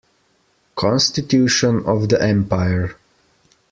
Constitution 0.75 1.83
of 1.85 2.09
the 2.09 2.19
empire. 2.19 2.95